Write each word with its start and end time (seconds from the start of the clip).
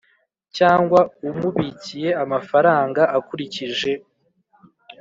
cyangwa 0.57 0.99
umubikiye 1.29 2.09
amafaranga 2.23 3.01
akurikije 3.17 3.91